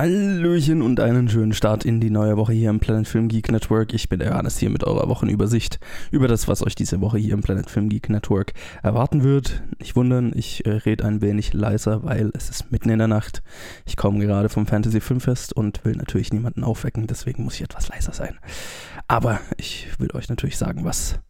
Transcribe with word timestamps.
Hallöchen 0.00 0.80
und 0.80 0.98
einen 0.98 1.28
schönen 1.28 1.52
Start 1.52 1.84
in 1.84 2.00
die 2.00 2.08
neue 2.08 2.38
Woche 2.38 2.54
hier 2.54 2.70
im 2.70 2.80
Planet 2.80 3.06
Film 3.06 3.28
Geek 3.28 3.52
Network. 3.52 3.92
Ich 3.92 4.08
bin 4.08 4.18
der 4.18 4.28
Johannes 4.30 4.56
hier 4.56 4.70
mit 4.70 4.82
eurer 4.82 5.10
Wochenübersicht 5.10 5.78
über 6.10 6.26
das, 6.26 6.48
was 6.48 6.66
euch 6.66 6.74
diese 6.74 7.02
Woche 7.02 7.18
hier 7.18 7.34
im 7.34 7.42
Planet 7.42 7.68
Film 7.68 7.90
Geek 7.90 8.08
Network 8.08 8.54
erwarten 8.82 9.24
wird. 9.24 9.62
Nicht 9.78 9.96
wundern, 9.96 10.32
ich 10.34 10.64
äh, 10.64 10.70
rede 10.70 11.04
ein 11.04 11.20
wenig 11.20 11.52
leiser, 11.52 12.02
weil 12.02 12.30
es 12.32 12.48
ist 12.48 12.72
mitten 12.72 12.88
in 12.88 12.96
der 12.96 13.08
Nacht. 13.08 13.42
Ich 13.84 13.98
komme 13.98 14.20
gerade 14.20 14.48
vom 14.48 14.66
Fantasy 14.66 15.02
Filmfest 15.02 15.52
und 15.52 15.84
will 15.84 15.96
natürlich 15.96 16.32
niemanden 16.32 16.64
aufwecken, 16.64 17.06
deswegen 17.06 17.44
muss 17.44 17.56
ich 17.56 17.62
etwas 17.64 17.88
leiser 17.88 18.14
sein. 18.14 18.38
Aber 19.06 19.38
ich 19.58 19.86
will 19.98 20.08
euch 20.14 20.30
natürlich 20.30 20.56
sagen, 20.56 20.82
was 20.82 21.20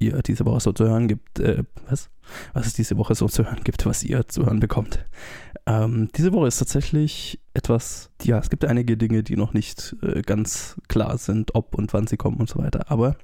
ihr 0.00 0.20
diese 0.22 0.44
Woche 0.44 0.60
so 0.60 0.72
zu 0.72 0.84
hören 0.84 1.06
gibt, 1.06 1.38
äh, 1.38 1.62
was? 1.88 2.10
Was 2.52 2.66
es 2.66 2.74
diese 2.74 2.96
Woche 2.96 3.14
so 3.14 3.28
zu 3.28 3.44
hören 3.44 3.62
gibt, 3.62 3.86
was 3.86 4.02
ihr 4.02 4.26
zu 4.26 4.46
hören 4.46 4.60
bekommt. 4.60 5.04
Ähm, 5.66 6.08
diese 6.16 6.32
Woche 6.32 6.48
ist 6.48 6.58
tatsächlich 6.58 7.40
etwas, 7.54 8.10
ja, 8.22 8.38
es 8.38 8.50
gibt 8.50 8.64
einige 8.64 8.96
Dinge, 8.96 9.22
die 9.22 9.36
noch 9.36 9.52
nicht 9.52 9.96
äh, 10.02 10.22
ganz 10.22 10.76
klar 10.88 11.18
sind, 11.18 11.54
ob 11.54 11.74
und 11.74 11.92
wann 11.92 12.06
sie 12.06 12.16
kommen 12.16 12.38
und 12.38 12.48
so 12.48 12.58
weiter. 12.58 12.90
Aber 12.90 13.16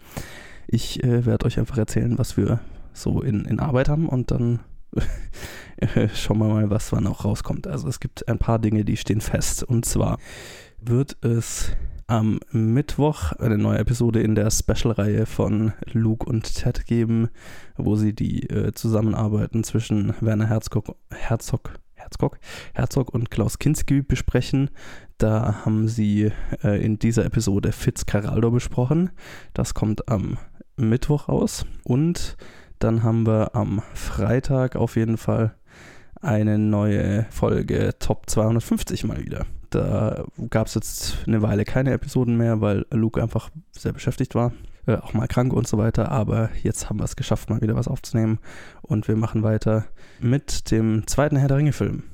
ich 0.69 1.02
äh, 1.02 1.25
werde 1.25 1.47
euch 1.47 1.59
einfach 1.59 1.79
erzählen, 1.79 2.19
was 2.19 2.37
wir 2.37 2.61
so 2.93 3.23
in, 3.23 3.45
in 3.45 3.59
Arbeit 3.61 3.88
haben 3.88 4.09
und 4.09 4.30
dann 4.30 4.61
schauen 6.15 6.38
wir 6.38 6.49
mal, 6.49 6.71
was 6.71 6.93
wann 6.93 7.07
auch 7.07 7.24
rauskommt. 7.24 7.66
Also 7.66 7.88
es 7.88 8.01
gibt 8.01 8.29
ein 8.29 8.38
paar 8.38 8.59
Dinge, 8.59 8.85
die 8.85 8.97
stehen 8.97 9.21
fest. 9.21 9.63
Und 9.63 9.85
zwar 9.85 10.19
wird 10.80 11.16
es 11.24 11.71
am 12.06 12.41
Mittwoch 12.51 13.33
eine 13.33 13.59
neue 13.59 13.78
Episode 13.78 14.20
in 14.23 14.34
der 14.34 14.51
Special-Reihe 14.51 15.27
von 15.27 15.73
Luke 15.92 16.29
und 16.29 16.55
Ted 16.55 16.87
geben, 16.87 17.30
wo 17.77 17.96
sie 17.96 18.15
die 18.15 18.48
äh, 18.48 18.73
Zusammenarbeiten 18.73 19.65
zwischen 19.65 20.15
Werner 20.20 20.46
Herzog, 20.46 20.96
Herzog 21.10 21.73
Herzog, 22.06 22.38
Herzog 22.74 23.12
und 23.12 23.30
Klaus 23.30 23.59
Kinski 23.59 24.02
besprechen. 24.02 24.71
Da 25.18 25.65
haben 25.65 25.88
sie 25.88 26.30
äh, 26.63 26.85
in 26.85 26.98
dieser 26.98 27.24
Episode 27.24 27.73
Fitzcarraldo 27.73 28.51
besprochen. 28.52 29.10
Das 29.54 29.74
kommt 29.74 30.09
am 30.09 30.38
Mittwoch 30.76 31.29
raus. 31.29 31.66
Und 31.82 32.37
dann 32.79 33.02
haben 33.02 33.26
wir 33.26 33.57
am 33.57 33.82
Freitag 33.95 34.76
auf 34.76 34.96
jeden 34.96 35.16
Fall 35.16 35.57
eine 36.20 36.59
neue 36.59 37.26
Folge 37.30 37.95
Top 37.98 38.29
250 38.30 39.04
mal 39.04 39.24
wieder. 39.24 39.46
Da 39.77 40.24
gab 40.51 40.66
es 40.69 40.74
jetzt 40.74 41.19
eine 41.27 41.43
Weile 41.43 41.65
keine 41.65 41.93
Episoden 41.93 42.37
mehr, 42.37 42.60
weil 42.60 42.87
Luke 42.91 43.23
einfach 43.23 43.51
sehr 43.73 43.93
beschäftigt 43.93 44.35
war 44.35 44.52
äh, 44.87 44.96
auch 44.96 45.13
mal 45.13 45.27
krank 45.27 45.52
und 45.52 45.66
so 45.66 45.79
weiter. 45.79 46.10
Aber 46.10 46.51
jetzt 46.63 46.88
haben 46.88 46.99
wir 46.99 47.05
es 47.05 47.16
geschafft, 47.16 47.51
mal 47.51 47.60
wieder 47.60 47.77
was 47.77 47.88
aufzunehmen. 47.88 48.38
Und 48.82 49.09
wir 49.09 49.16
machen 49.16 49.43
weiter 49.43 49.87
mit 50.21 50.71
dem 50.71 51.07
zweiten 51.07 51.37
Herr 51.37 51.49
der 51.49 51.59
Ringe-Film. 51.59 52.04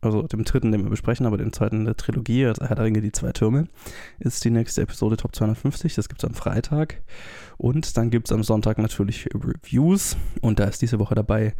Also 0.00 0.22
dem 0.22 0.44
dritten, 0.44 0.70
den 0.70 0.82
wir 0.82 0.90
besprechen, 0.90 1.24
aber 1.24 1.38
den 1.38 1.52
zweiten 1.52 1.86
der 1.86 1.96
Trilogie, 1.96 2.44
also 2.44 2.66
Herr 2.66 2.76
der 2.76 2.84
Ringe, 2.84 3.00
die 3.00 3.12
zwei 3.12 3.32
Türme, 3.32 3.68
ist 4.18 4.44
die 4.44 4.50
nächste 4.50 4.82
Episode 4.82 5.16
Top 5.16 5.34
250. 5.34 5.94
Das 5.94 6.08
gibt 6.08 6.22
es 6.22 6.28
am 6.28 6.34
Freitag. 6.34 7.02
Und 7.56 7.96
dann 7.96 8.10
gibt 8.10 8.28
es 8.28 8.32
am 8.32 8.42
Sonntag 8.42 8.78
natürlich 8.78 9.28
Reviews. 9.34 10.16
Und 10.42 10.58
da 10.58 10.64
ist 10.64 10.82
diese 10.82 10.98
Woche 10.98 11.14
dabei 11.14 11.54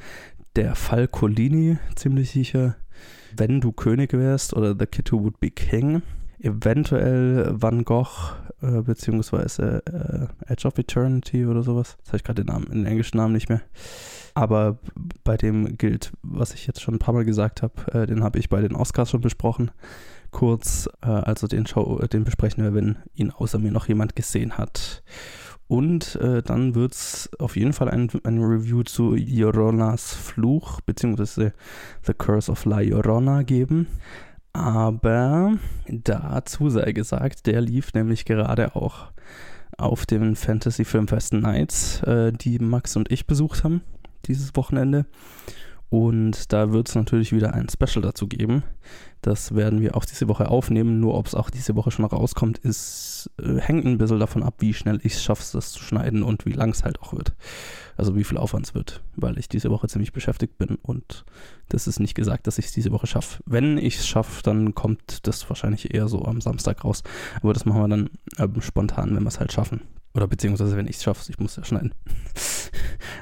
der 0.57 0.75
Fall 0.75 1.09
Colini, 1.09 1.79
ziemlich 1.97 2.31
sicher. 2.31 2.77
Wenn 3.37 3.61
du 3.61 3.73
König 3.73 4.13
wärst 4.13 4.55
oder 4.55 4.77
The 4.79 4.87
Kid 4.87 5.13
Who 5.13 5.23
Would 5.23 5.41
Be 5.41 5.51
King 5.51 6.03
eventuell 6.41 7.51
Van 7.51 7.85
Gogh 7.85 8.35
äh, 8.61 8.83
beziehungsweise 8.83 9.83
äh, 9.87 10.53
Edge 10.53 10.69
of 10.69 10.79
Eternity 10.79 11.47
oder 11.47 11.63
sowas. 11.63 11.97
Jetzt 11.99 12.09
habe 12.09 12.17
ich 12.19 12.25
gerade 12.25 12.45
den 12.45 12.65
den 12.71 12.87
englischen 12.87 13.17
Namen 13.17 13.33
nicht 13.33 13.49
mehr. 13.49 13.63
Aber 14.35 14.79
bei 15.23 15.37
dem 15.37 15.79
gilt, 15.79 16.13
was 16.23 16.55
ich 16.55 16.67
jetzt 16.67 16.83
schon 16.83 16.95
ein 16.95 16.99
paar 16.99 17.15
Mal 17.15 17.25
gesagt 17.25 17.63
habe, 17.63 17.93
äh, 17.93 18.07
den 18.07 18.23
habe 18.23 18.39
ich 18.39 18.49
bei 18.49 18.61
den 18.61 18.75
Oscars 18.75 19.11
schon 19.11 19.21
besprochen. 19.21 19.71
Kurz, 20.33 20.89
äh, 21.03 21.07
also 21.07 21.47
den, 21.47 21.67
Show, 21.67 22.01
äh, 22.03 22.09
den 22.09 22.25
besprechen 22.25 22.65
wir, 22.65 22.75
wenn 22.75 22.99
ihn 23.15 23.31
außer 23.31 23.59
mir 23.59 23.71
noch 23.71 23.89
jemand 23.89 24.17
gesehen 24.17 24.59
hat. 24.59 25.03
Und 25.67 26.17
äh, 26.17 26.43
dann 26.43 26.75
wird 26.75 26.93
es 26.93 27.31
auf 27.39 27.57
jeden 27.57 27.73
Fall 27.73 27.89
ein, 27.89 28.11
ein 28.25 28.43
Review 28.43 28.83
zu 28.83 29.15
Joronas 29.15 30.13
Fluch, 30.13 30.81
beziehungsweise 30.83 31.53
The 32.03 32.13
Curse 32.13 32.53
of 32.53 32.65
La 32.67 32.81
Llorona 32.81 33.43
geben. 33.43 33.87
Aber 34.53 35.55
dazu 35.89 36.69
sei 36.69 36.93
gesagt, 36.93 37.47
der 37.47 37.61
lief 37.61 37.93
nämlich 37.95 38.25
gerade 38.25 38.77
auch 38.77 39.13
auf 39.77 40.07
den 40.07 40.37
Fantasy 40.37 40.85
Filmfest 40.85 41.33
Nights, 41.33 42.03
äh, 42.03 42.33
die 42.33 42.59
Max 42.59 42.95
und 42.97 43.11
ich 43.11 43.27
besucht 43.27 43.65
haben 43.65 43.81
dieses 44.27 44.55
Wochenende. 44.55 45.07
Und 45.91 46.53
da 46.53 46.73
wird 46.73 46.89
es 46.89 46.95
natürlich 46.95 47.33
wieder 47.33 47.55
ein 47.55 47.69
Special 47.69 48.03
dazu 48.03 48.27
geben. 48.27 48.65
Das 49.23 49.55
werden 49.55 49.81
wir 49.81 49.97
auch 49.97 50.05
diese 50.05 50.29
Woche 50.29 50.49
aufnehmen. 50.49 51.01
Nur 51.01 51.15
ob 51.15 51.27
es 51.27 51.35
auch 51.35 51.49
diese 51.49 51.77
Woche 51.77 51.91
schon 51.91 52.05
rauskommt, 52.05 52.59
ist, 52.59 53.31
äh, 53.41 53.59
hängt 53.59 53.87
ein 53.87 53.97
bisschen 53.97 54.19
davon 54.19 54.43
ab, 54.43 54.57
wie 54.59 54.75
schnell 54.75 55.01
ich 55.03 55.15
es 55.15 55.23
schaffe, 55.23 55.45
das 55.53 55.73
zu 55.73 55.83
schneiden 55.83 56.23
und 56.23 56.45
wie 56.47 56.53
lang 56.53 56.71
es 56.71 56.85
halt 56.85 57.01
auch 57.01 57.15
wird. 57.15 57.35
Also 57.97 58.17
wie 58.17 58.25
viel 58.25 58.37
Aufwand 58.37 58.67
es 58.67 58.75
wird, 58.75 59.03
weil 59.17 59.39
ich 59.39 59.49
diese 59.49 59.71
Woche 59.71 59.87
ziemlich 59.87 60.13
beschäftigt 60.13 60.59
bin 60.59 60.75
und 60.83 61.25
das 61.69 61.87
ist 61.87 62.01
nicht 62.01 62.15
gesagt, 62.15 62.47
dass 62.47 62.59
ich 62.59 62.67
es 62.67 62.73
diese 62.73 62.91
Woche 62.91 63.07
schaffe. 63.07 63.43
Wenn 63.47 63.79
ich 63.79 63.97
es 63.99 64.07
schaffe, 64.07 64.43
dann 64.43 64.75
kommt 64.75 65.27
das 65.27 65.49
wahrscheinlich 65.49 65.95
eher 65.95 66.09
so 66.09 66.25
am 66.25 66.41
Samstag 66.41 66.85
raus. 66.85 67.03
Aber 67.41 67.55
das 67.55 67.65
machen 67.65 67.81
wir 67.81 67.89
dann 67.89 68.11
äh, 68.37 68.61
spontan, 68.61 69.15
wenn 69.15 69.23
wir 69.23 69.29
es 69.29 69.41
halt 69.41 69.53
schaffen. 69.53 69.81
Oder 70.13 70.29
beziehungsweise, 70.29 70.77
wenn 70.77 70.87
ich 70.87 70.97
es 70.97 71.03
schaffe, 71.03 71.25
ich 71.31 71.39
muss 71.39 71.57
ja 71.57 71.65
schneiden. 71.65 71.93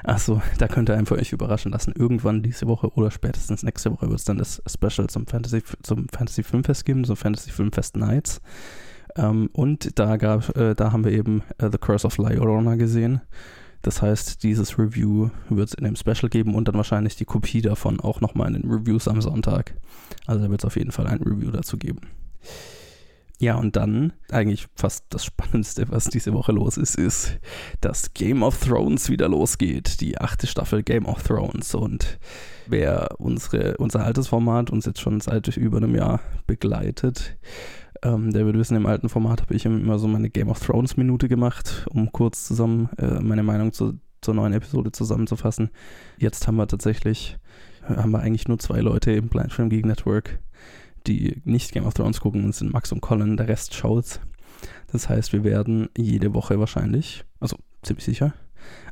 Achso, 0.03 0.41
da 0.57 0.67
könnt 0.67 0.89
ihr 0.89 0.97
einfach 0.97 1.17
euch 1.17 1.31
überraschen 1.31 1.71
lassen. 1.71 1.93
Irgendwann 1.97 2.43
diese 2.43 2.67
Woche 2.67 2.89
oder 2.93 3.09
spätestens 3.09 3.63
nächste 3.63 3.91
Woche 3.91 4.09
wird 4.09 4.19
es 4.19 4.25
dann 4.25 4.37
das 4.37 4.61
Special 4.67 5.07
zum 5.07 5.27
Fantasy, 5.27 5.63
zum 5.81 6.07
Fantasy 6.09 6.43
Filmfest 6.43 6.85
geben, 6.85 7.05
zum 7.05 7.15
Fantasy 7.15 7.51
Filmfest 7.51 7.95
Nights. 7.95 8.41
Ähm, 9.15 9.49
und 9.53 9.97
da, 9.99 10.17
gab, 10.17 10.55
äh, 10.57 10.75
da 10.75 10.91
haben 10.91 11.05
wir 11.05 11.11
eben 11.11 11.43
äh, 11.57 11.69
The 11.71 11.77
Curse 11.77 12.05
of 12.05 12.17
La 12.17 12.31
Llorona 12.31 12.75
gesehen. 12.75 13.21
Das 13.81 14.01
heißt, 14.01 14.43
dieses 14.43 14.79
Review 14.79 15.29
wird 15.49 15.69
es 15.69 15.73
in 15.73 15.83
dem 15.83 15.95
Special 15.95 16.29
geben 16.29 16.55
und 16.55 16.67
dann 16.67 16.75
wahrscheinlich 16.75 17.15
die 17.15 17.25
Kopie 17.25 17.61
davon 17.61 17.99
auch 17.99 18.21
nochmal 18.21 18.47
in 18.47 18.61
den 18.61 18.71
Reviews 18.71 19.07
am 19.07 19.21
Sonntag. 19.21 19.75
Also 20.25 20.41
da 20.41 20.49
wird 20.49 20.61
es 20.61 20.65
auf 20.65 20.77
jeden 20.77 20.91
Fall 20.91 21.07
ein 21.07 21.21
Review 21.21 21.51
dazu 21.51 21.77
geben. 21.77 21.99
Ja, 23.39 23.55
und 23.55 23.75
dann 23.75 24.13
eigentlich 24.31 24.67
fast 24.75 25.05
das 25.09 25.25
Spannendste, 25.25 25.89
was 25.89 26.05
diese 26.05 26.33
Woche 26.33 26.51
los 26.51 26.77
ist, 26.77 26.95
ist, 26.95 27.39
dass 27.81 28.13
Game 28.13 28.43
of 28.43 28.59
Thrones 28.63 29.09
wieder 29.09 29.27
losgeht. 29.27 29.99
Die 30.01 30.17
achte 30.17 30.47
Staffel 30.47 30.83
Game 30.83 31.05
of 31.05 31.23
Thrones. 31.23 31.75
Und 31.75 32.19
wer 32.67 33.19
unsere, 33.19 33.75
unser 33.77 34.05
altes 34.05 34.27
Format 34.27 34.69
uns 34.69 34.85
jetzt 34.85 35.01
schon 35.01 35.19
seit 35.19 35.57
über 35.57 35.77
einem 35.77 35.95
Jahr 35.95 36.21
begleitet, 36.47 37.37
ähm, 38.03 38.31
der 38.31 38.45
wird 38.45 38.57
wissen, 38.57 38.77
im 38.77 38.85
alten 38.85 39.09
Format 39.09 39.41
habe 39.41 39.55
ich 39.55 39.65
immer 39.65 39.97
so 39.97 40.07
meine 40.07 40.29
Game 40.29 40.49
of 40.49 40.59
Thrones 40.59 40.97
Minute 40.97 41.27
gemacht, 41.27 41.85
um 41.89 42.11
kurz 42.11 42.45
zusammen 42.45 42.89
äh, 42.97 43.19
meine 43.19 43.43
Meinung 43.43 43.73
zu, 43.73 43.99
zur 44.21 44.35
neuen 44.35 44.53
Episode 44.53 44.91
zusammenzufassen. 44.91 45.69
Jetzt 46.17 46.47
haben 46.47 46.57
wir 46.57 46.67
tatsächlich, 46.67 47.37
haben 47.83 48.11
wir 48.11 48.19
eigentlich 48.19 48.47
nur 48.47 48.59
zwei 48.59 48.79
Leute 48.79 49.11
im 49.11 49.29
Blind 49.29 49.51
Film 49.51 49.69
Geek 49.69 49.85
Network 49.85 50.39
die 51.07 51.41
nicht 51.45 51.71
Game 51.71 51.85
of 51.85 51.93
Thrones 51.93 52.21
gucken, 52.21 52.51
sind 52.51 52.73
Max 52.73 52.91
und 52.91 53.01
Colin, 53.01 53.37
der 53.37 53.47
Rest 53.47 53.73
schaut. 53.73 54.19
Das 54.91 55.09
heißt, 55.09 55.33
wir 55.33 55.43
werden 55.43 55.89
jede 55.97 56.33
Woche 56.33 56.59
wahrscheinlich, 56.59 57.25
also 57.39 57.57
ziemlich 57.81 58.05
sicher, 58.05 58.33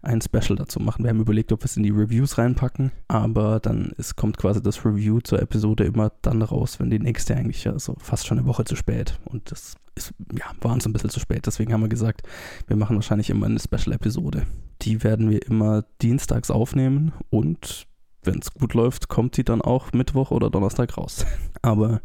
ein 0.02 0.22
Special 0.22 0.56
dazu 0.56 0.80
machen. 0.80 1.04
Wir 1.04 1.10
haben 1.10 1.22
überlegt, 1.22 1.52
ob 1.52 1.62
wir 1.62 1.66
es 1.66 1.78
in 1.78 1.84
die 1.84 1.92
Reviews 1.92 2.38
reinpacken, 2.38 2.92
aber 3.08 3.60
dann 3.60 3.92
ist, 3.98 4.16
kommt 4.16 4.38
quasi 4.38 4.62
das 4.62 4.84
Review 4.86 5.20
zur 5.22 5.42
Episode 5.42 5.84
immer 5.84 6.12
dann 6.22 6.42
raus, 6.42 6.80
wenn 6.80 6.90
die 6.90 7.00
nächste 7.00 7.36
eigentlich 7.36 7.68
also 7.68 7.96
fast 8.00 8.28
schon 8.28 8.40
eine 8.40 8.48
Woche 8.48 8.66
zu 8.66 8.76
spät. 8.76 9.20
Und 9.26 9.52
das 9.52 9.76
ist, 9.96 10.14
ja, 10.38 10.46
war 10.62 10.74
uns 10.74 10.86
ein 10.86 10.94
bisschen 10.94 11.10
zu 11.10 11.20
spät. 11.20 11.46
Deswegen 11.46 11.74
haben 11.74 11.82
wir 11.82 11.90
gesagt, 11.90 12.24
wir 12.68 12.76
machen 12.76 12.96
wahrscheinlich 12.96 13.30
immer 13.30 13.46
eine 13.46 13.60
Special-Episode. 13.60 14.46
Die 14.82 15.04
werden 15.04 15.30
wir 15.30 15.46
immer 15.46 15.84
dienstags 16.02 16.50
aufnehmen 16.50 17.14
und 17.30 17.88
wenn 18.24 18.40
es 18.40 18.54
gut 18.54 18.74
läuft, 18.74 19.08
kommt 19.08 19.36
sie 19.36 19.44
dann 19.44 19.62
auch 19.62 19.94
Mittwoch 19.94 20.32
oder 20.32 20.50
Donnerstag 20.50 20.98
raus. 20.98 21.26
Aber 21.62 22.02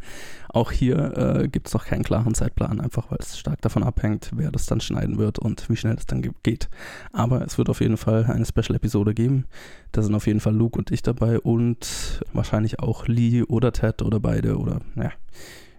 auch 0.51 0.71
hier 0.71 1.17
äh, 1.17 1.49
gibt 1.49 1.69
es 1.69 1.75
noch 1.75 1.87
keinen 1.87 2.03
klaren 2.03 2.35
Zeitplan, 2.35 2.81
einfach 2.81 3.11
weil 3.11 3.19
es 3.21 3.39
stark 3.39 3.63
davon 3.63 3.83
abhängt, 3.83 4.31
wer 4.35 4.51
das 4.51 4.67
dann 4.67 4.81
schneiden 4.81 5.19
wird 5.19 5.39
und 5.39 5.69
wie 5.71 5.77
schnell 5.77 5.95
es 5.97 6.07
dann 6.07 6.23
geht. 6.43 6.69
Aber 7.13 7.43
es 7.43 7.57
wird 7.57 7.71
auf 7.71 7.81
jeden 7.81 7.97
Fall 7.97 8.25
eine 8.25 8.45
Special-Episode 8.45 9.15
geben. 9.15 9.47
Da 9.93 10.03
sind 10.03 10.15
auf 10.15 10.27
jeden 10.27 10.41
Fall 10.41 10.55
Luke 10.55 10.79
und 10.79 10.91
ich 10.91 11.03
dabei 11.03 11.41
und 11.41 12.23
wahrscheinlich 12.33 12.81
auch 12.81 13.09
Lee 13.09 13.43
oder 13.45 13.73
Ted 13.73 14.03
oder 14.03 14.21
beide 14.21 14.59
oder 14.59 14.81
ja, 14.95 15.13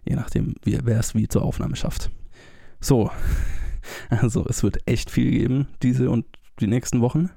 je 0.06 0.16
nachdem, 0.16 0.56
wer 0.64 1.00
es 1.00 1.14
wie 1.14 1.28
zur 1.28 1.44
Aufnahme 1.44 1.76
schafft. 1.76 2.10
So, 2.80 3.12
also 4.10 4.46
es 4.48 4.64
wird 4.64 4.88
echt 4.88 5.12
viel 5.12 5.30
geben, 5.30 5.68
diese 5.84 6.10
und 6.10 6.26
die 6.60 6.68
nächsten 6.68 7.02
Wochen. 7.02 7.30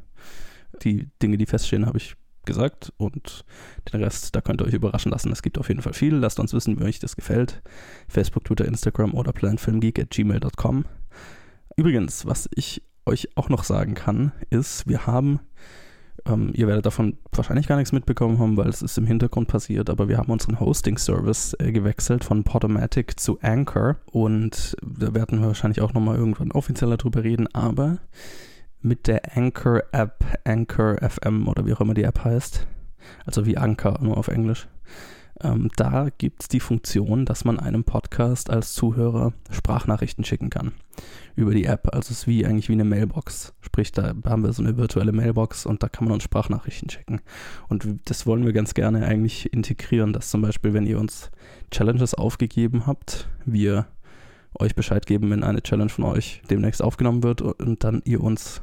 Die 0.82 1.08
Dinge, 1.22 1.36
die 1.36 1.46
feststehen, 1.46 1.84
habe 1.84 1.98
ich 1.98 2.16
gesagt 2.44 2.92
und 2.96 3.44
den 3.92 4.02
Rest, 4.02 4.34
da 4.34 4.40
könnt 4.40 4.60
ihr 4.62 4.66
euch 4.66 4.75
überraschen 4.75 5.12
lassen. 5.12 5.32
Es 5.32 5.42
gibt 5.42 5.58
auf 5.58 5.69
jeden 5.69 5.82
Fall 5.82 5.92
viel. 5.92 6.14
Lasst 6.14 6.40
uns 6.40 6.52
wissen, 6.52 6.78
wie 6.81 6.84
euch 6.84 6.98
das 6.98 7.16
gefällt. 7.16 7.62
Facebook, 8.08 8.44
Twitter, 8.44 8.64
Instagram 8.66 9.14
oder 9.14 9.32
planfilmgeek 9.32 9.98
at 9.98 10.10
gmail.com. 10.10 10.84
Übrigens, 11.76 12.26
was 12.26 12.48
ich 12.54 12.82
euch 13.06 13.28
auch 13.37 13.48
noch 13.48 13.64
sagen 13.64 13.94
kann, 13.94 14.32
ist, 14.50 14.87
wir 14.87 15.06
haben 15.06 15.40
Ähm, 16.26 16.50
ihr 16.54 16.66
werdet 16.66 16.84
davon 16.84 17.16
wahrscheinlich 17.32 17.66
gar 17.66 17.76
nichts 17.76 17.92
mitbekommen 17.92 18.38
haben, 18.38 18.58
weil 18.58 18.69
es 18.69 18.82
ist 18.82 18.98
im 18.98 19.06
Hintergrund 19.06 19.48
passiert, 19.48 19.88
aber 19.88 20.06
wir 20.08 20.19
haben 20.19 20.31
unseren 20.31 20.60
Hosting-Service 20.60 21.56
äh, 21.58 21.72
gewechselt 21.72 22.25
von 22.25 22.44
Podomatic 22.44 23.19
zu 23.19 23.38
Anchor 23.40 23.96
und 24.12 24.76
da 24.82 25.14
werden 25.14 25.40
wir 25.40 25.46
wahrscheinlich 25.46 25.81
auch 25.81 25.94
nochmal 25.94 26.16
irgendwann 26.16 26.52
offizieller 26.52 26.98
drüber 26.98 27.25
reden, 27.25 27.46
aber 27.54 28.00
mit 28.82 29.06
der 29.06 29.37
Anchor-App, 29.37 30.25
Anchor 30.44 30.97
FM 30.99 31.49
oder 31.49 31.67
wie 31.67 31.75
auch 31.75 31.81
immer 31.81 31.94
die 31.94 32.05
App 32.05 32.25
heißt, 32.25 32.67
also 33.27 33.47
wie 33.47 33.59
Anchor 33.59 33.99
nur 34.00 34.17
auf 34.17 34.29
Englisch, 34.29 34.69
ähm, 35.43 35.71
da 35.77 36.09
gibt 36.19 36.43
es 36.43 36.49
die 36.49 36.61
Funktion, 36.61 37.25
dass 37.25 37.44
man 37.44 37.59
einem 37.59 37.85
Podcast 37.85 38.50
als 38.50 38.75
Zuhörer 38.75 39.32
Sprachnachrichten 39.50 40.25
schicken 40.25 40.50
kann. 40.50 40.73
Über 41.35 41.55
die 41.55 41.65
App. 41.65 41.94
Also 41.94 42.11
es 42.11 42.21
ist 42.21 42.27
wie 42.27 42.44
eigentlich 42.44 42.69
wie 42.69 42.75
eine 42.75 42.85
Mailbox. 42.85 43.55
Sprich, 43.61 43.93
da 43.93 44.15
haben 44.25 44.43
wir 44.43 44.53
so 44.53 44.62
eine 44.62 44.77
virtuelle 44.77 45.12
Mailbox 45.12 45.65
und 45.65 45.82
da 45.82 45.88
kann 45.88 46.05
man 46.05 46.12
uns 46.12 46.25
Sprachnachrichten 46.25 46.91
schicken. 46.91 47.21
Und 47.69 47.87
das 48.05 48.27
wollen 48.27 48.44
wir 48.44 48.53
ganz 48.53 48.75
gerne 48.75 49.06
eigentlich 49.06 49.53
integrieren, 49.53 50.12
dass 50.12 50.31
zum 50.31 50.43
Beispiel, 50.43 50.75
wenn 50.75 50.87
ihr 50.87 50.99
uns 50.99 51.31
Challenges 51.71 52.15
aufgegeben 52.15 52.87
habt, 52.87 53.29
wir 53.47 53.87
euch 54.59 54.75
Bescheid 54.75 55.06
geben, 55.06 55.31
wenn 55.31 55.44
eine 55.44 55.62
Challenge 55.62 55.91
von 55.91 56.05
euch 56.05 56.43
demnächst 56.50 56.82
aufgenommen 56.82 57.23
wird 57.23 57.41
und 57.41 57.82
dann 57.85 58.03
ihr 58.05 58.21
uns 58.23 58.62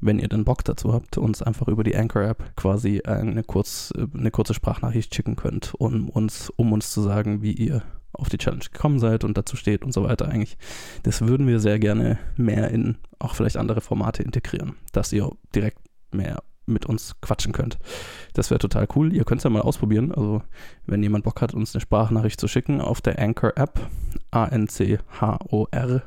wenn 0.00 0.18
ihr 0.18 0.28
den 0.28 0.44
Bock 0.44 0.64
dazu 0.64 0.92
habt, 0.92 1.18
uns 1.18 1.42
einfach 1.42 1.68
über 1.68 1.84
die 1.84 1.96
Anchor-App 1.96 2.56
quasi 2.56 3.02
eine, 3.02 3.42
kurz, 3.42 3.92
eine 4.14 4.30
kurze 4.30 4.54
Sprachnachricht 4.54 5.14
schicken 5.14 5.36
könnt, 5.36 5.74
um 5.74 6.08
uns, 6.08 6.50
um 6.56 6.72
uns 6.72 6.92
zu 6.92 7.02
sagen, 7.02 7.42
wie 7.42 7.52
ihr 7.52 7.82
auf 8.12 8.28
die 8.28 8.38
Challenge 8.38 8.64
gekommen 8.70 8.98
seid 8.98 9.24
und 9.24 9.36
dazu 9.36 9.56
steht 9.56 9.84
und 9.84 9.92
so 9.92 10.04
weiter 10.04 10.28
eigentlich. 10.28 10.56
Das 11.02 11.22
würden 11.22 11.46
wir 11.46 11.60
sehr 11.60 11.78
gerne 11.78 12.18
mehr 12.36 12.70
in 12.70 12.96
auch 13.18 13.34
vielleicht 13.34 13.56
andere 13.56 13.80
Formate 13.80 14.22
integrieren, 14.22 14.74
dass 14.92 15.12
ihr 15.12 15.30
direkt 15.54 15.78
mehr 16.12 16.42
mit 16.66 16.86
uns 16.86 17.20
quatschen 17.20 17.52
könnt. 17.52 17.78
Das 18.32 18.50
wäre 18.50 18.58
total 18.58 18.86
cool. 18.94 19.12
Ihr 19.12 19.24
könnt 19.24 19.40
es 19.40 19.44
ja 19.44 19.50
mal 19.50 19.62
ausprobieren. 19.62 20.12
Also, 20.12 20.42
wenn 20.86 21.02
jemand 21.02 21.24
Bock 21.24 21.40
hat, 21.40 21.54
uns 21.54 21.74
eine 21.74 21.80
Sprachnachricht 21.80 22.40
zu 22.40 22.48
schicken 22.48 22.80
auf 22.80 23.00
der 23.00 23.18
Anchor-App, 23.18 23.80
A-N-C-H-O-R, 24.30 26.02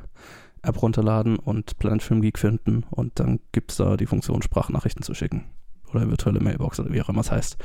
App 0.68 0.82
runterladen 0.82 1.36
und 1.36 1.78
Planet 1.78 2.02
Film 2.02 2.20
Geek 2.20 2.38
finden 2.38 2.84
und 2.90 3.18
dann 3.18 3.40
gibt 3.52 3.70
es 3.72 3.78
da 3.78 3.96
die 3.96 4.06
Funktion, 4.06 4.42
Sprachnachrichten 4.42 5.02
zu 5.02 5.14
schicken. 5.14 5.46
Oder 5.92 6.08
virtuelle 6.10 6.40
Mailbox 6.40 6.78
oder 6.80 6.92
wie 6.92 7.00
auch 7.00 7.08
immer 7.08 7.22
es 7.22 7.30
heißt. 7.30 7.56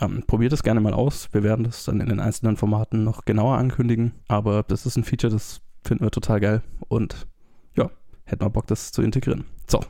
Ähm, 0.00 0.24
probiert 0.26 0.52
es 0.52 0.64
gerne 0.64 0.80
mal 0.80 0.94
aus. 0.94 1.28
Wir 1.32 1.44
werden 1.44 1.64
das 1.64 1.84
dann 1.84 2.00
in 2.00 2.08
den 2.08 2.18
einzelnen 2.18 2.56
Formaten 2.56 3.04
noch 3.04 3.24
genauer 3.24 3.56
ankündigen. 3.56 4.14
Aber 4.26 4.64
das 4.64 4.84
ist 4.84 4.96
ein 4.96 5.04
Feature, 5.04 5.32
das 5.32 5.60
finden 5.84 6.04
wir 6.04 6.10
total 6.10 6.40
geil. 6.40 6.62
Und 6.88 7.28
ja, 7.76 7.88
hätten 8.24 8.42
wir 8.42 8.50
Bock, 8.50 8.66
das 8.66 8.90
zu 8.90 9.00
integrieren. 9.00 9.44
So, 9.68 9.80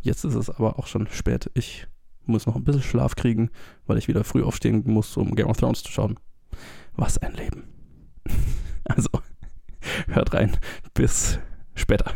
jetzt 0.00 0.24
ist 0.24 0.34
es 0.34 0.48
aber 0.48 0.78
auch 0.78 0.86
schon 0.86 1.06
spät. 1.08 1.50
Ich 1.52 1.86
muss 2.24 2.46
noch 2.46 2.56
ein 2.56 2.64
bisschen 2.64 2.82
Schlaf 2.82 3.14
kriegen, 3.14 3.50
weil 3.86 3.98
ich 3.98 4.08
wieder 4.08 4.24
früh 4.24 4.42
aufstehen 4.42 4.82
muss, 4.86 5.14
um 5.18 5.34
Game 5.34 5.48
of 5.48 5.58
Thrones 5.58 5.82
zu 5.82 5.92
schauen. 5.92 6.18
Was 6.96 7.18
ein 7.18 7.34
Leben. 7.34 7.64
Also, 8.86 9.08
hört 10.08 10.34
rein. 10.34 10.58
Bis 10.92 11.38
später. 11.74 12.12